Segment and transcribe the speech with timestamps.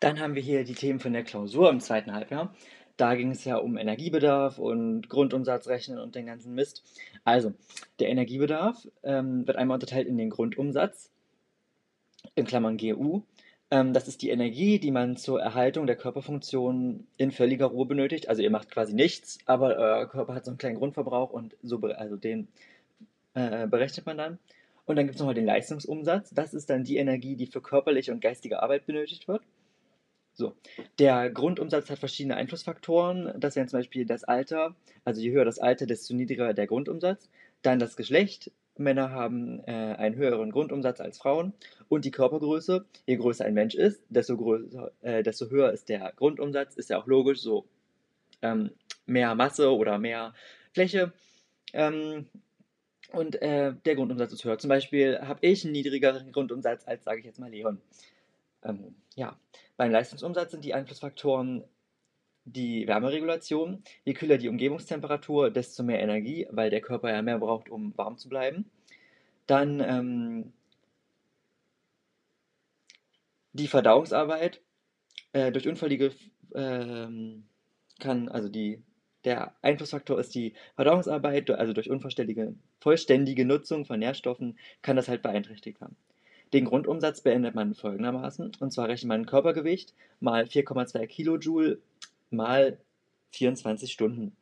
[0.00, 2.54] Dann haben wir hier die Themen von der Klausur im zweiten Halbjahr.
[2.96, 6.82] Da ging es ja um Energiebedarf und Grundumsatz rechnen und den ganzen Mist.
[7.24, 7.52] Also,
[8.00, 11.10] der Energiebedarf ähm, wird einmal unterteilt in den Grundumsatz,
[12.34, 13.22] in Klammern GU.
[13.70, 18.28] Ähm, das ist die Energie, die man zur Erhaltung der Körperfunktion in völliger Ruhe benötigt.
[18.28, 21.78] Also ihr macht quasi nichts, aber euer Körper hat so einen kleinen Grundverbrauch und so,
[21.78, 22.48] also den
[23.34, 24.38] äh, berechnet man dann.
[24.86, 26.30] Und dann gibt es nochmal den Leistungsumsatz.
[26.30, 29.42] Das ist dann die Energie, die für körperliche und geistige Arbeit benötigt wird.
[30.38, 30.54] So,
[31.00, 33.32] der Grundumsatz hat verschiedene Einflussfaktoren.
[33.40, 34.76] Das wären zum Beispiel das Alter.
[35.04, 37.28] Also je höher das Alter, desto niedriger der Grundumsatz.
[37.62, 38.52] Dann das Geschlecht.
[38.76, 41.54] Männer haben äh, einen höheren Grundumsatz als Frauen.
[41.88, 42.84] Und die Körpergröße.
[43.06, 46.76] Je größer ein Mensch ist, desto, größer, äh, desto höher ist der Grundumsatz.
[46.76, 47.40] Ist ja auch logisch.
[47.40, 47.66] So
[48.40, 48.70] ähm,
[49.06, 50.34] mehr Masse oder mehr
[50.72, 51.12] Fläche.
[51.72, 52.26] Ähm,
[53.10, 54.58] und äh, der Grundumsatz ist höher.
[54.58, 57.80] Zum Beispiel habe ich einen niedrigeren Grundumsatz als, sage ich jetzt mal, Leon.
[58.62, 59.38] Ähm, ja,
[59.76, 61.64] beim Leistungsumsatz sind die Einflussfaktoren
[62.44, 63.82] die Wärmeregulation.
[64.04, 68.16] Je kühler die Umgebungstemperatur, desto mehr Energie, weil der Körper ja mehr braucht, um warm
[68.16, 68.70] zu bleiben.
[69.46, 70.52] Dann ähm,
[73.52, 74.60] die Verdauungsarbeit.
[75.32, 76.12] Äh, durch Unfallige
[76.54, 77.44] ähm,
[78.00, 78.82] kann, also die,
[79.24, 85.22] der Einflussfaktor ist die Verdauungsarbeit, also durch unvollständige vollständige Nutzung von Nährstoffen kann das halt
[85.22, 85.96] beeinträchtigt haben.
[86.52, 91.78] Den Grundumsatz beendet man folgendermaßen, und zwar rechnet man Körpergewicht mal 4,2 Kilojoule
[92.30, 92.78] mal
[93.32, 94.32] 24 Stunden.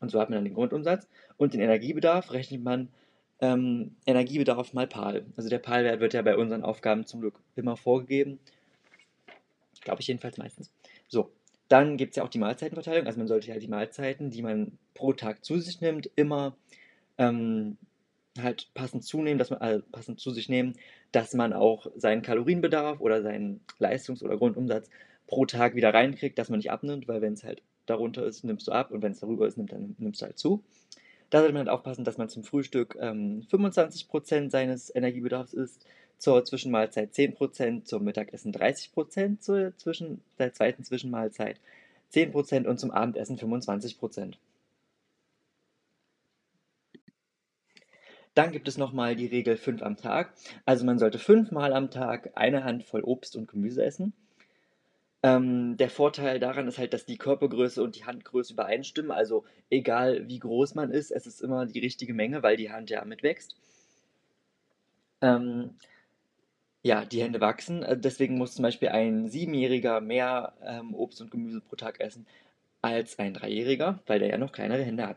[0.00, 1.08] Und so hat man dann den Grundumsatz.
[1.36, 2.88] Und den Energiebedarf rechnet man
[3.40, 5.26] ähm, Energiebedarf mal PAL.
[5.36, 8.38] Also der PAL-Wert wird ja bei unseren Aufgaben zum Glück immer vorgegeben.
[9.82, 10.70] Glaube ich jedenfalls meistens.
[11.08, 11.30] So,
[11.68, 13.06] dann gibt es ja auch die Mahlzeitenverteilung.
[13.06, 16.56] Also man sollte ja die Mahlzeiten, die man pro Tag zu sich nimmt, immer
[17.18, 17.76] ähm,
[18.42, 20.74] halt passend zunehmen, dass man also passend zu sich nehmen,
[21.12, 24.88] dass man auch seinen Kalorienbedarf oder seinen Leistungs- oder Grundumsatz
[25.26, 28.66] pro Tag wieder reinkriegt, dass man nicht abnimmt, weil wenn es halt darunter ist, nimmst
[28.68, 30.62] du ab und wenn es darüber ist, dann nimmst du halt zu.
[31.30, 35.84] Da sollte man halt aufpassen, dass man zum Frühstück ähm, 25% seines Energiebedarfs isst,
[36.18, 41.60] zur Zwischenmahlzeit 10%, zum Mittagessen 30%, zur Zwischen der zweiten Zwischenmahlzeit
[42.14, 44.34] 10% und zum Abendessen 25%.
[48.36, 50.34] Dann gibt es nochmal die Regel 5 am Tag.
[50.66, 54.12] Also man sollte fünfmal am Tag eine Handvoll Obst und Gemüse essen.
[55.22, 59.10] Ähm, der Vorteil daran ist halt, dass die Körpergröße und die Handgröße übereinstimmen.
[59.10, 62.90] Also egal wie groß man ist, es ist immer die richtige Menge, weil die Hand
[62.90, 63.56] ja mitwächst.
[65.22, 65.70] Ähm,
[66.82, 67.82] ja, die Hände wachsen.
[67.84, 72.26] Äh, deswegen muss zum Beispiel ein Siebenjähriger mehr ähm, Obst und Gemüse pro Tag essen
[72.82, 75.16] als ein Dreijähriger, weil der ja noch kleinere Hände hat.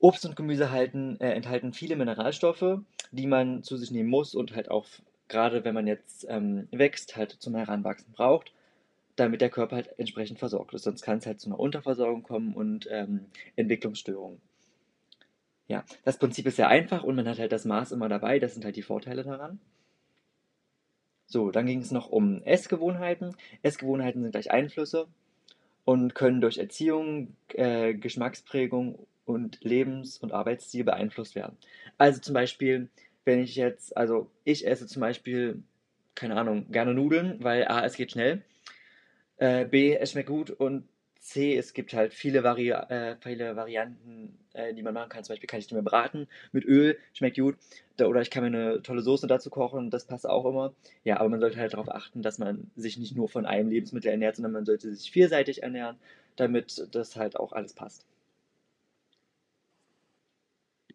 [0.00, 4.54] Obst und Gemüse halten, äh, enthalten viele Mineralstoffe, die man zu sich nehmen muss und
[4.54, 4.86] halt auch
[5.28, 8.52] gerade wenn man jetzt ähm, wächst, halt zum Heranwachsen braucht,
[9.16, 10.84] damit der Körper halt entsprechend versorgt ist.
[10.84, 13.26] Sonst kann es halt zu einer Unterversorgung kommen und ähm,
[13.56, 14.40] Entwicklungsstörungen.
[15.66, 18.38] Ja, das Prinzip ist sehr einfach und man hat halt das Maß immer dabei.
[18.38, 19.60] Das sind halt die Vorteile daran.
[21.26, 23.36] So, dann ging es noch um Essgewohnheiten.
[23.62, 25.08] Essgewohnheiten sind gleich Einflüsse
[25.84, 31.56] und können durch Erziehung, äh, Geschmacksprägung und Lebens- und Arbeitsstil beeinflusst werden.
[31.98, 32.88] Also zum Beispiel,
[33.24, 35.62] wenn ich jetzt, also ich esse zum Beispiel,
[36.14, 38.42] keine Ahnung, gerne Nudeln, weil A, es geht schnell,
[39.36, 40.88] äh, B, es schmeckt gut und
[41.20, 45.24] C, es gibt halt viele, Vari äh, viele Varianten, äh, die man machen kann.
[45.24, 47.56] Zum Beispiel kann ich die mir braten mit Öl, schmeckt gut.
[47.98, 50.72] Da, oder ich kann mir eine tolle Soße dazu kochen, das passt auch immer.
[51.04, 54.10] Ja, aber man sollte halt darauf achten, dass man sich nicht nur von einem Lebensmittel
[54.10, 55.96] ernährt, sondern man sollte sich vielseitig ernähren,
[56.36, 58.06] damit das halt auch alles passt.